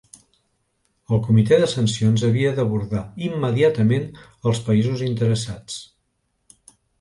El 1.17 1.19
Comitè 1.27 1.59
de 1.63 1.67
Sancions 1.73 2.23
havia 2.27 2.53
d'abordar 2.59 3.03
immediatament 3.27 4.09
els 4.53 4.63
països 4.71 5.05
interessats. 5.11 5.79